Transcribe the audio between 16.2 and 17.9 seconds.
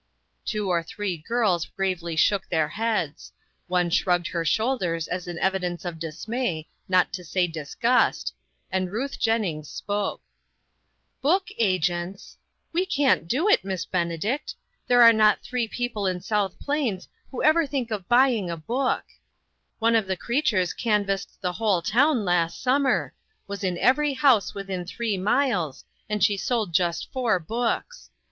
OPPORTUNITIES. Ill South Plains who ever